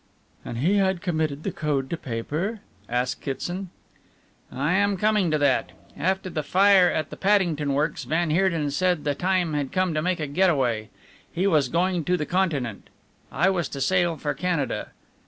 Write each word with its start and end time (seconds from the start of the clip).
"And 0.43 0.57
he 0.57 0.77
had 0.77 1.03
committed 1.03 1.43
the 1.43 1.51
code 1.51 1.87
to 1.91 1.95
paper?" 1.95 2.61
asked 2.89 3.21
Kitson. 3.21 3.69
"I 4.51 4.73
am 4.73 4.97
coming 4.97 5.29
to 5.29 5.37
that. 5.37 5.73
After 5.95 6.27
the 6.27 6.41
fire 6.41 6.89
at 6.89 7.11
the 7.11 7.15
Paddington 7.15 7.73
works, 7.75 8.05
van 8.05 8.31
Heerden 8.31 8.71
said 8.71 9.03
the 9.03 9.13
time 9.13 9.53
had 9.53 9.71
come 9.71 9.93
to 9.93 10.01
make 10.01 10.19
a 10.19 10.25
get 10.25 10.49
away. 10.49 10.89
He 11.31 11.45
was 11.45 11.69
going 11.69 12.03
to 12.05 12.17
the 12.17 12.25
Continent, 12.25 12.89
I 13.31 13.51
was 13.51 13.69
to 13.69 13.79
sail 13.79 14.17
for 14.17 14.33
Canada. 14.33 14.89